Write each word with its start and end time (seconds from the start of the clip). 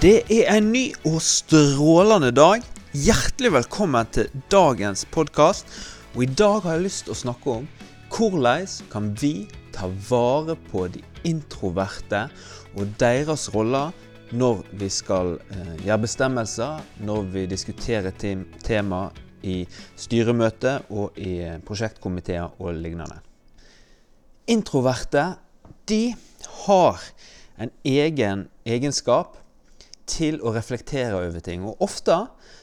Det 0.00 0.22
er 0.32 0.46
en 0.54 0.70
ny 0.72 0.94
og 1.04 1.18
strålende 1.20 2.30
dag. 2.32 2.62
Hjertelig 2.96 3.50
velkommen 3.52 4.06
til 4.08 4.30
dagens 4.48 5.02
podkast. 5.12 5.66
Og 6.14 6.22
i 6.24 6.28
dag 6.40 6.62
har 6.64 6.78
jeg 6.78 6.86
lyst 6.86 7.02
til 7.04 7.12
å 7.12 7.16
snakke 7.18 7.56
om 7.58 7.66
hvordan 8.08 8.70
kan 8.88 9.10
vi 9.20 9.44
ta 9.76 9.90
vare 10.08 10.54
på 10.70 10.86
de 10.94 11.02
introverte 11.28 12.22
og 12.72 12.94
deres 13.02 13.44
roller 13.52 13.92
når 14.32 14.62
vi 14.80 14.88
skal 14.88 15.34
eh, 15.36 15.74
gjøre 15.84 16.00
bestemmelser, 16.06 16.80
når 17.04 17.28
vi 17.36 17.44
diskuterer 17.50 18.16
tem 18.16 18.46
tema 18.64 19.02
i 19.44 19.58
styremøte 20.00 20.78
og 20.96 21.20
i 21.20 21.42
prosjektkomiteer 21.68 22.56
og 22.56 22.72
lignende. 22.72 23.20
Introverte 24.48 25.34
de 25.92 26.16
har 26.64 27.04
en 27.60 27.76
egen 27.84 28.48
egenskap 28.64 29.36
til 30.10 30.40
å 30.42 30.52
reflektere 30.54 31.16
over 31.18 31.42
ting. 31.44 31.64
Og 31.66 31.80
ofte 31.86 32.16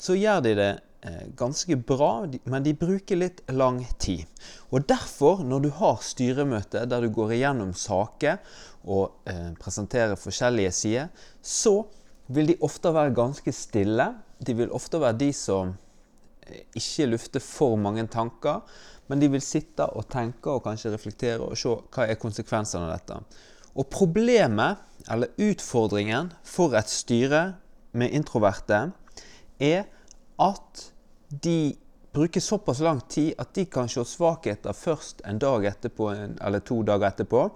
så 0.00 0.16
gjør 0.18 0.42
de 0.44 0.54
det 0.58 0.70
eh, 1.06 1.26
ganske 1.38 1.78
bra, 1.88 2.12
men 2.44 2.66
de 2.66 2.74
bruker 2.78 3.20
litt 3.20 3.42
lang 3.54 3.80
tid. 4.02 4.26
Og 4.72 4.86
derfor, 4.90 5.44
når 5.46 5.66
du 5.66 5.70
har 5.78 6.02
styremøte 6.04 6.84
der 6.90 7.04
du 7.04 7.12
går 7.14 7.36
igjennom 7.38 7.74
saker 7.76 8.40
og 8.88 9.30
eh, 9.30 9.52
presenterer 9.60 10.18
forskjellige 10.18 10.74
sider, 10.74 11.12
så 11.42 11.80
vil 12.28 12.52
de 12.52 12.58
ofte 12.64 12.92
være 12.92 13.16
ganske 13.16 13.52
stille. 13.54 14.10
De 14.38 14.54
vil 14.58 14.74
ofte 14.74 15.00
være 15.00 15.20
de 15.22 15.32
som 15.36 15.72
eh, 16.46 16.64
ikke 16.76 17.12
lufter 17.14 17.44
for 17.44 17.78
mange 17.80 18.06
tanker, 18.12 18.64
men 19.08 19.22
de 19.22 19.30
vil 19.32 19.44
sitte 19.44 19.86
og 19.96 20.10
tenke 20.12 20.52
og 20.52 20.66
kanskje 20.66 20.92
reflektere 20.92 21.40
og 21.40 21.56
se 21.56 21.70
hva 21.72 22.04
er 22.04 22.20
konsekvensene 22.20 22.88
av 22.88 22.98
dette. 22.98 23.22
Og 23.78 23.86
problemet, 23.86 24.80
eller 25.10 25.30
utfordringen, 25.38 26.32
for 26.44 26.74
et 26.76 26.90
styre 26.90 27.42
med 27.96 28.12
introverte 28.12 28.88
er 29.62 29.86
at 30.38 30.82
de 31.30 31.76
bruker 32.12 32.42
såpass 32.42 32.80
lang 32.82 33.00
tid 33.10 33.38
at 33.38 33.54
de 33.54 33.64
kan 33.70 33.88
se 33.88 34.02
svakheter 34.04 34.74
først 34.74 35.22
en 35.28 35.38
dag 35.38 35.64
etterpå, 35.70 36.10
eller 36.10 36.64
to 36.66 36.82
dager 36.82 37.12
etterpå. 37.12 37.46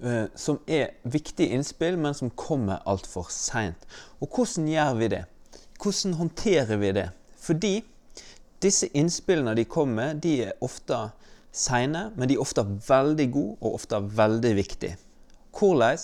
Eh, 0.00 0.26
som 0.36 0.58
er 0.68 0.92
viktige 1.08 1.56
innspill, 1.56 1.96
men 1.96 2.14
som 2.14 2.30
kommer 2.30 2.84
altfor 2.84 3.30
seint. 3.32 3.86
Og 4.20 4.28
hvordan 4.28 4.68
gjør 4.68 4.94
vi 4.98 5.08
det? 5.08 5.22
Hvordan 5.82 6.18
håndterer 6.20 6.76
vi 6.76 6.92
det? 6.92 7.08
Fordi 7.40 7.74
disse 8.62 8.90
innspillene 8.92 9.54
de 9.56 9.64
kommer, 9.64 10.12
de 10.12 10.42
er 10.48 10.52
ofte 10.60 10.98
seine, 11.56 12.10
men 12.16 12.28
de 12.28 12.36
er 12.36 12.44
ofte 12.44 12.64
veldig 12.64 13.26
gode 13.32 13.58
og 13.60 13.80
ofte 13.80 14.00
veldig 14.18 14.54
viktige. 14.58 14.96
Hvordan 15.56 15.98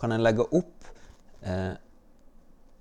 kan 0.00 0.12
en 0.12 0.24
legge 0.24 0.46
opp 0.50 0.88
eh, 1.46 1.74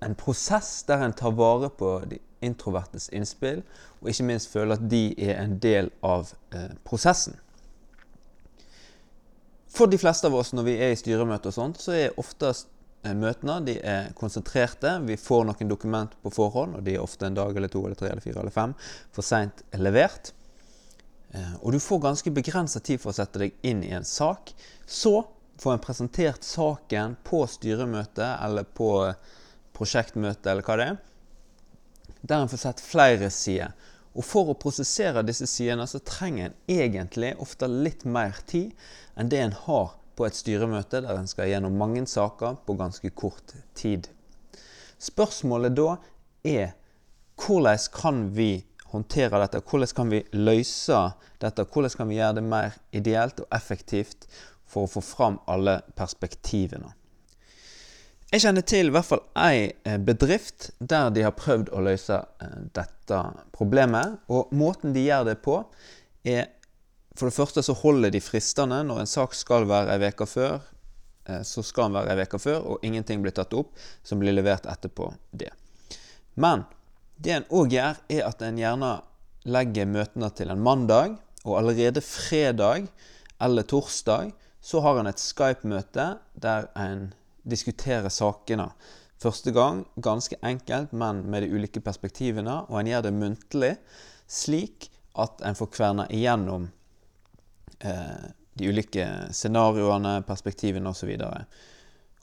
en 0.06 0.16
prosess 0.20 0.84
der 0.88 1.06
en 1.06 1.16
tar 1.18 1.36
vare 1.38 1.70
på 1.70 1.98
de 2.10 2.20
introvertes 2.46 3.08
innspill, 3.16 3.64
og 4.02 4.12
ikke 4.12 4.28
minst 4.28 4.52
føle 4.52 4.78
at 4.78 4.86
de 4.90 5.08
er 5.18 5.40
en 5.40 5.58
del 5.62 5.92
av 6.06 6.34
eh, 6.54 6.74
prosessen? 6.88 7.38
For 9.76 9.92
de 9.92 10.00
fleste 10.00 10.30
av 10.30 10.38
oss 10.40 10.54
når 10.56 10.70
vi 10.70 10.78
er 10.80 10.94
i 10.94 11.00
styremøte 11.00 11.52
og 11.52 11.56
sånt, 11.58 11.82
så 11.84 11.96
er 11.96 12.20
oftest 12.22 12.70
eh, 13.04 13.16
møtene 13.18 13.60
de 13.68 13.76
er 13.84 14.14
konsentrerte. 14.18 14.98
Vi 15.08 15.18
får 15.20 15.46
noen 15.50 15.72
dokument 15.72 16.16
på 16.24 16.32
forhånd, 16.34 16.78
og 16.80 16.86
de 16.86 16.96
er 16.96 17.04
ofte 17.04 17.28
en 17.28 17.38
dag 17.38 17.56
eller 17.56 17.72
to 17.72 17.84
eller 17.86 18.00
tre 18.00 18.12
eller 18.14 18.24
fire 18.24 18.44
eller 18.44 18.56
fem 18.56 18.76
for 19.16 19.26
seint 19.26 19.66
levert. 19.80 20.35
Eh, 21.32 21.56
og 21.62 21.74
du 21.74 21.80
får 21.80 22.04
ganske 22.04 22.34
begrensa 22.34 22.80
tid 22.80 23.02
for 23.02 23.14
å 23.14 23.18
sette 23.18 23.42
deg 23.42 23.56
inn 23.66 23.84
i 23.86 23.94
en 23.96 24.06
sak. 24.06 24.54
Så 24.86 25.24
får 25.62 25.74
en 25.74 25.84
presentert 25.84 26.44
saken 26.44 27.18
på 27.24 27.46
styremøte 27.48 28.28
eller 28.44 28.68
på 28.68 28.92
prosjektmøte 29.76 30.52
eller 30.52 30.66
hva 30.66 30.78
det 30.80 30.88
er, 30.92 30.98
der 32.22 32.42
en 32.42 32.52
får 32.52 32.62
sett 32.62 32.84
flere 32.84 33.30
sider. 33.34 33.74
Og 34.16 34.24
for 34.24 34.52
å 34.52 34.60
prosessere 34.60 35.26
disse 35.28 35.48
sidene 35.50 35.88
så 35.92 36.00
trenger 36.04 36.48
en 36.48 36.58
egentlig 36.72 37.34
ofte 37.44 37.68
litt 37.68 38.06
mer 38.08 38.38
tid 38.48 38.72
enn 39.20 39.32
det 39.32 39.42
en 39.44 39.58
har 39.66 39.96
på 40.16 40.28
et 40.28 40.38
styremøte 40.38 41.02
der 41.04 41.20
en 41.20 41.28
skal 41.28 41.50
gjennom 41.52 41.76
mange 41.76 42.06
saker 42.08 42.62
på 42.66 42.78
ganske 42.80 43.12
kort 43.12 43.52
tid. 43.76 44.08
Spørsmålet 45.04 45.76
da 45.76 45.98
er 46.48 46.72
hvordan 47.42 47.90
kan 47.92 48.24
vi 48.38 48.64
håndtere 48.96 49.40
dette? 49.44 49.64
Hvordan 49.64 49.96
kan 49.96 50.12
vi 50.12 50.24
løse 50.34 51.00
dette? 51.42 51.66
Hvordan 51.66 51.98
kan 52.00 52.12
vi 52.12 52.20
gjøre 52.20 52.40
det 52.40 52.46
mer 52.50 52.78
ideelt 52.96 53.42
og 53.44 53.50
effektivt 53.56 54.30
for 54.66 54.86
å 54.86 54.94
få 54.98 55.04
fram 55.06 55.42
alle 55.52 55.80
perspektivene? 55.98 56.96
Jeg 58.34 58.42
kjenner 58.42 58.66
til 58.66 58.90
i 58.90 58.92
hvert 58.92 59.08
fall 59.08 59.22
ei 59.38 59.60
eh, 59.86 60.00
bedrift 60.02 60.72
der 60.80 61.12
de 61.14 61.22
har 61.24 61.36
prøvd 61.38 61.70
å 61.72 61.84
løse 61.86 62.18
eh, 62.18 62.56
dette 62.76 63.20
problemet. 63.56 64.18
Og 64.28 64.50
måten 64.58 64.96
de 64.96 65.06
gjør 65.06 65.30
det 65.30 65.40
på, 65.46 65.62
er 66.26 66.52
For 67.16 67.30
det 67.30 67.38
første 67.38 67.62
så 67.64 67.72
holder 67.80 68.12
de 68.12 68.20
fristene. 68.20 68.82
Når 68.84 68.98
en 69.00 69.08
sak 69.08 69.38
skal 69.40 69.70
være 69.70 69.94
ei 69.94 70.10
uke 70.12 70.26
før, 70.28 70.58
eh, 71.30 71.46
så 71.48 71.64
skal 71.64 71.88
den 71.88 71.96
være 71.96 72.18
ei 72.18 72.26
uke 72.28 72.42
før, 72.44 72.58
og 72.74 72.84
ingenting 72.84 73.22
blir 73.24 73.32
tatt 73.32 73.56
opp 73.56 73.72
som 74.04 74.20
blir 74.20 74.36
levert 74.36 74.68
etterpå 74.68 75.14
det. 75.32 75.54
Men 76.36 76.66
det 77.18 77.36
en 77.36 77.48
òg 77.54 77.76
gjør, 77.76 78.00
er 78.12 78.26
at 78.28 78.42
en 78.46 78.60
gjerne 78.60 78.92
legger 79.46 79.88
møtene 79.90 80.30
til 80.36 80.52
en 80.52 80.64
mandag, 80.64 81.16
og 81.46 81.60
allerede 81.60 82.02
fredag 82.02 82.88
eller 83.42 83.68
torsdag 83.70 84.34
så 84.66 84.82
har 84.82 85.00
en 85.00 85.10
et 85.10 85.22
Skype-møte 85.22 86.08
der 86.42 86.70
en 86.80 87.12
diskuterer 87.46 88.10
sakene. 88.10 88.72
Første 89.22 89.54
gang 89.54 89.84
ganske 90.02 90.38
enkelt, 90.44 90.94
men 90.94 91.24
med 91.30 91.46
de 91.46 91.52
ulike 91.54 91.82
perspektivene, 91.82 92.64
og 92.68 92.80
en 92.80 92.90
gjør 92.90 93.06
det 93.06 93.14
muntlig, 93.14 93.76
slik 94.28 94.90
at 95.22 95.46
en 95.46 95.56
får 95.56 95.70
kverna 95.72 96.08
igjennom 96.12 96.68
eh, 97.80 98.26
de 98.58 98.72
ulike 98.72 99.06
scenarioene, 99.32 100.18
perspektivene 100.28 100.92
osv. 100.92 101.14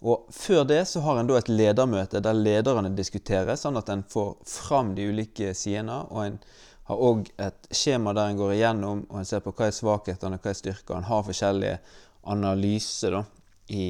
Og, 0.03 0.27
Før 0.35 0.65
det 0.67 0.81
så 0.91 1.01
har 1.01 1.21
en 1.21 1.29
da 1.31 1.39
et 1.39 1.51
ledermøte 1.51 2.21
der 2.23 2.35
lederne 2.35 2.91
diskuterer, 2.97 3.55
sånn 3.57 3.79
at 3.79 3.91
en 3.93 4.03
får 4.03 4.35
fram 4.49 4.97
de 4.97 5.07
ulike 5.13 5.53
sidene. 5.55 6.01
Og 6.11 6.25
en 6.25 6.39
har 6.91 7.05
òg 7.07 7.29
et 7.39 7.69
skjema 7.71 8.15
der 8.17 8.33
en 8.33 8.41
går 8.41 8.57
igjennom 8.57 9.05
og 9.09 9.21
en 9.21 9.29
ser 9.29 9.45
på 9.45 9.53
hva 9.55 9.69
er 9.69 9.77
svakhetene 9.77 10.39
og 10.39 10.43
hva 10.43 10.51
er 10.51 10.59
styrkene. 10.59 10.99
En 10.99 11.11
har 11.11 11.23
forskjellige 11.29 11.79
analyser 12.35 13.15
da, 13.15 13.23
i, 13.71 13.85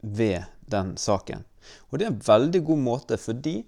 ved 0.00 0.48
den 0.72 0.94
saken. 1.00 1.44
Og 1.90 1.98
det 1.98 2.06
er 2.06 2.14
en 2.14 2.24
veldig 2.24 2.64
god 2.70 2.82
måte, 2.86 3.20
fordi 3.20 3.60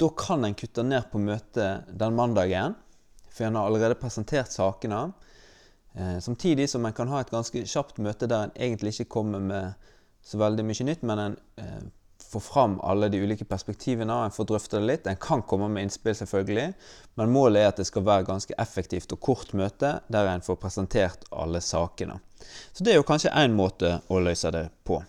da 0.00 0.08
kan 0.16 0.44
en 0.44 0.56
kutte 0.58 0.82
ned 0.82 1.06
på 1.12 1.20
møtet 1.22 1.90
den 2.02 2.16
mandagen. 2.16 2.74
For 3.30 3.46
en 3.46 3.60
har 3.60 3.68
allerede 3.68 3.98
presentert 4.00 4.50
sakene. 4.50 5.12
Eh, 5.94 6.18
samtidig 6.18 6.66
som 6.70 6.86
en 6.86 6.96
kan 6.96 7.10
ha 7.12 7.20
et 7.22 7.30
ganske 7.30 7.62
kjapt 7.62 8.00
møte 8.02 8.26
der 8.30 8.48
en 8.48 8.56
egentlig 8.56 8.96
ikke 8.96 9.12
kommer 9.16 9.42
med 9.42 9.90
så 10.30 10.38
veldig 10.38 10.64
mye 10.66 10.86
nytt, 10.86 11.02
men 11.06 11.22
en 11.24 11.38
eh, 11.58 11.80
får 12.30 12.40
fram 12.40 12.80
alle 12.80 13.08
de 13.10 13.18
ulike 13.18 13.44
perspektivene. 13.44 14.14
En 14.24 14.34
får 14.34 14.46
drøfta 14.46 14.78
det 14.78 14.86
litt. 14.86 15.06
En 15.10 15.18
kan 15.18 15.42
komme 15.42 15.68
med 15.68 15.88
innspill, 15.88 16.14
selvfølgelig, 16.14 16.68
men 17.18 17.32
målet 17.34 17.62
er 17.62 17.72
at 17.72 17.80
det 17.80 17.88
skal 17.88 18.04
være 18.06 18.28
ganske 18.28 18.54
effektivt 18.62 19.12
og 19.16 19.22
kort 19.24 19.54
møte 19.58 19.96
der 20.12 20.30
en 20.30 20.44
får 20.44 20.60
presentert 20.62 21.26
alle 21.30 21.62
sakene. 21.64 22.20
Så 22.72 22.86
det 22.86 22.94
er 22.94 23.00
jo 23.00 23.08
kanskje 23.08 23.34
én 23.34 23.56
måte 23.56 23.98
å 24.08 24.20
løse 24.22 24.52
det 24.54 24.68
på. 24.86 25.00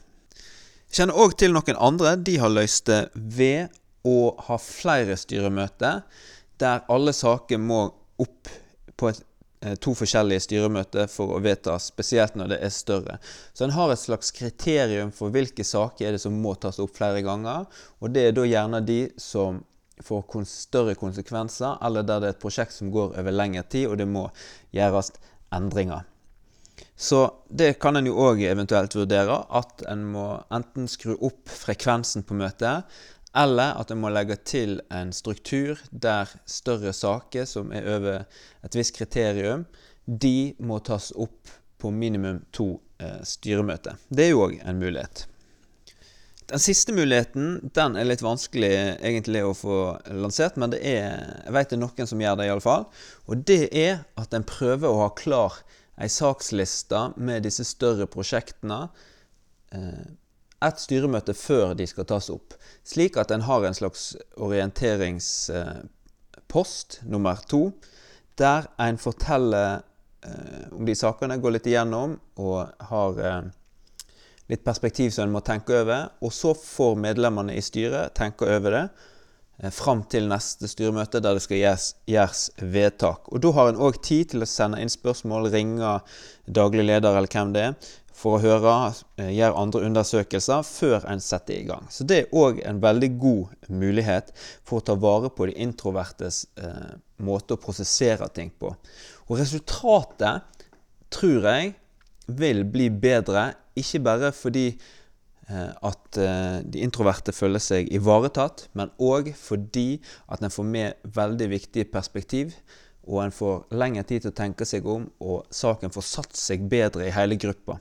Jeg 0.89 1.03
kjenner 1.03 1.21
òg 1.23 1.37
til 1.39 1.53
noen 1.55 1.77
andre. 1.79 2.17
De 2.17 2.39
har 2.41 2.51
løst 2.51 2.89
det 2.89 3.03
ved 3.13 3.77
å 4.07 4.33
ha 4.47 4.57
flere 4.57 5.15
styremøter 5.19 6.01
der 6.61 6.81
alle 6.91 7.13
saker 7.13 7.61
må 7.61 7.83
opp 8.21 8.49
på 8.97 9.09
et 9.09 9.21
to 9.81 9.93
forskjellige 9.97 10.45
styremøter 10.47 11.09
for 11.11 11.35
å 11.35 11.41
vedta, 11.43 11.75
spesielt 11.81 12.37
når 12.39 12.53
det 12.53 12.59
er 12.65 12.73
større. 12.73 13.17
Så 13.53 13.65
en 13.65 13.75
har 13.75 13.93
et 13.93 14.01
slags 14.01 14.33
kriterium 14.33 15.11
for 15.13 15.33
hvilke 15.33 15.65
saker 15.67 16.07
er 16.07 16.15
det 16.17 16.23
som 16.23 16.39
må 16.41 16.55
tas 16.57 16.81
opp 16.81 16.95
flere 16.97 17.21
ganger. 17.25 17.67
Og 18.01 18.13
det 18.15 18.27
er 18.27 18.37
da 18.37 18.47
gjerne 18.49 18.81
de 18.85 19.01
som 19.21 19.61
får 20.01 20.45
større 20.49 20.95
konsekvenser, 20.97 21.77
eller 21.85 22.01
der 22.01 22.23
det 22.23 22.31
er 22.31 22.35
et 22.35 22.41
prosjekt 22.41 22.73
som 22.73 22.89
går 22.93 23.13
over 23.21 23.35
lengre 23.35 23.63
tid, 23.69 23.87
og 23.91 23.99
det 24.01 24.09
må 24.09 24.27
gjøres 24.73 25.13
endringer. 25.53 26.07
Så 26.97 27.19
det 27.49 27.75
kan 27.81 27.97
en 27.97 28.07
jo 28.09 28.17
òg 28.17 28.41
eventuelt 28.45 28.95
vurdere, 28.97 29.37
at 29.49 29.85
en 29.89 30.03
må 30.13 30.25
enten 30.53 30.89
skru 30.89 31.15
opp 31.17 31.49
frekvensen 31.49 32.25
på 32.25 32.37
møtet, 32.37 32.89
eller 33.37 33.77
at 33.79 33.91
en 33.91 34.01
må 34.01 34.11
legge 34.11 34.35
til 34.47 34.79
en 34.91 35.13
struktur 35.15 35.79
der 35.91 36.29
større 36.49 36.93
saker 36.93 37.47
som 37.47 37.71
er 37.75 37.87
over 37.87 38.23
et 38.65 38.75
visst 38.75 38.95
kriterium, 38.97 39.65
de 40.05 40.53
må 40.59 40.81
tas 40.83 41.11
opp 41.15 41.51
på 41.81 41.91
minimum 41.95 42.41
to 42.51 42.73
eh, 42.99 43.21
styremøter. 43.23 43.97
Det 44.09 44.27
er 44.27 44.33
jo 44.33 44.45
òg 44.47 44.57
en 44.59 44.81
mulighet. 44.81 45.25
Den 46.51 46.59
siste 46.59 46.91
muligheten 46.91 47.71
den 47.75 47.95
er 47.95 48.09
litt 48.09 48.23
vanskelig 48.25 48.71
egentlig 48.99 49.43
å 49.47 49.55
få 49.55 49.77
lansert, 50.11 50.57
men 50.59 50.73
det 50.73 50.81
er, 50.83 51.21
jeg 51.45 51.55
vet 51.55 51.71
det 51.71 51.77
er 51.77 51.83
noen 51.85 52.09
som 52.11 52.23
gjør 52.23 52.39
det, 52.41 52.47
iallfall. 52.49 52.89
Og 53.31 53.45
det 53.47 53.61
er 53.71 54.01
at 54.19 54.35
en 54.35 54.47
prøver 54.47 54.89
å 54.89 55.05
ha 55.05 55.13
klar 55.15 55.61
ei 56.01 56.09
saksliste 56.11 57.11
med 57.21 57.45
disse 57.47 57.63
større 57.67 58.09
prosjektene 58.11 58.81
eh, 59.71 60.03
et 60.61 60.79
styremøte 60.79 61.33
før 61.37 61.73
de 61.77 61.87
skal 61.89 62.05
tas 62.09 62.29
opp, 62.33 62.53
slik 62.87 63.17
at 63.17 63.31
en 63.33 63.41
har 63.47 63.61
en 63.65 63.77
slags 63.77 64.17
orienteringspost 64.37 66.99
nummer 67.09 67.35
to, 67.49 67.71
der 68.39 68.61
en 68.81 68.97
forteller 69.01 69.81
eh, 70.25 70.65
om 70.71 70.85
de 70.85 70.95
sakene, 70.95 71.41
går 71.41 71.51
litt 71.57 71.67
igjennom 71.69 72.19
og 72.41 72.57
har 72.91 73.11
eh, 73.19 73.41
litt 74.51 74.65
perspektiv 74.65 75.13
som 75.13 75.27
en 75.27 75.35
må 75.35 75.41
tenke 75.45 75.81
over. 75.81 76.11
Og 76.23 76.33
så 76.35 76.53
får 76.57 76.99
medlemmene 76.99 77.55
i 77.55 77.63
styret 77.63 78.15
tenke 78.17 78.49
over 78.49 78.77
det 78.77 78.83
eh, 79.61 79.71
fram 79.73 80.03
til 80.11 80.29
neste 80.31 80.69
styremøte, 80.71 81.23
der 81.23 81.37
det 81.37 81.45
skal 81.45 81.61
gjøres 81.61 82.43
vedtak. 82.61 83.31
Og 83.31 83.43
Da 83.43 83.53
har 83.57 83.71
en 83.71 83.81
òg 83.87 84.01
tid 84.03 84.33
til 84.33 84.45
å 84.45 84.49
sende 84.49 84.81
inn 84.81 84.91
spørsmål, 84.91 85.51
ringe 85.53 85.97
daglig 86.47 86.87
leder 86.89 87.15
eller 87.15 87.31
hvem 87.31 87.55
det 87.55 87.67
er, 87.69 87.91
for 88.13 88.37
å 88.37 88.41
høre, 88.43 88.93
eh, 89.17 89.31
gjøre 89.37 89.57
andre 89.57 89.85
undersøkelser 89.87 90.63
før 90.67 91.07
en 91.09 91.23
setter 91.23 91.55
i 91.59 91.67
gang. 91.67 91.87
Så 91.89 92.05
det 92.07 92.17
er 92.17 92.35
òg 92.35 92.61
en 92.65 92.81
veldig 92.81 93.11
god 93.19 93.69
mulighet 93.69 94.31
for 94.63 94.79
å 94.79 94.85
ta 94.85 94.95
vare 94.95 95.29
på 95.29 95.47
de 95.49 95.57
introvertes 95.63 96.45
eh, 96.57 96.95
måte 97.23 97.55
å 97.55 97.61
prosessere 97.61 98.27
ting 98.33 98.51
på. 98.59 98.73
Og 99.29 99.37
resultatet 99.39 100.43
tror 101.11 101.47
jeg 101.47 101.75
vil 102.31 102.63
bli 102.67 102.89
bedre, 102.89 103.51
ikke 103.75 104.01
bare 104.03 104.31
fordi 104.35 104.67
eh, 104.71 105.71
at 105.71 106.19
eh, 106.19 106.59
de 106.63 106.83
introverte 106.85 107.33
føler 107.35 107.63
seg 107.63 107.91
ivaretatt, 107.93 108.67
men 108.77 108.93
òg 108.99 109.33
fordi 109.37 110.01
at 110.31 110.43
en 110.43 110.53
får 110.53 110.67
med 110.67 111.13
veldig 111.17 111.49
viktige 111.51 111.89
perspektiv, 111.91 112.55
og 113.07 113.23
en 113.23 113.33
får 113.33 113.63
lengre 113.73 114.03
tid 114.07 114.23
til 114.23 114.31
å 114.33 114.37
tenke 114.37 114.67
seg 114.67 114.85
om, 114.87 115.07
og 115.23 115.47
saken 115.53 115.93
får 115.93 116.05
satt 116.05 116.37
seg 116.37 116.67
bedre 116.69 117.07
i 117.07 117.15
hele 117.15 117.39
gruppa. 117.39 117.79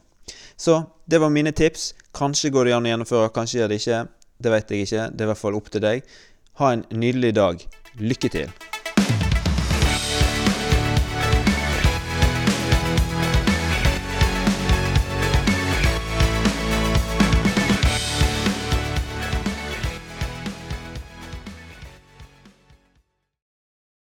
Så 0.57 0.83
det 1.11 1.21
var 1.21 1.33
mine 1.35 1.53
tips. 1.53 1.95
Kanskje 2.17 2.51
går 2.51 2.69
det 2.69 2.75
an 2.77 2.89
å 2.89 2.93
gjennomføre, 2.93 3.31
kanskje 3.35 3.63
gjør 3.63 3.73
det 3.73 3.81
ikke. 3.83 4.03
Det 4.41 4.53
vet 4.55 4.75
jeg 4.75 4.89
ikke. 4.89 5.07
Det 5.13 5.25
er 5.25 5.29
i 5.29 5.33
hvert 5.35 5.45
fall 5.45 5.61
opp 5.61 5.71
til 5.71 5.85
deg. 5.85 6.13
Ha 6.61 6.75
en 6.75 6.85
nydelig 6.93 7.35
dag. 7.37 7.65
Lykke 8.01 8.33
til. 8.33 8.80